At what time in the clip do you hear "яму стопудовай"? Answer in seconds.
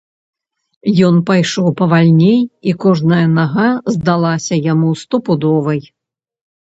4.71-5.81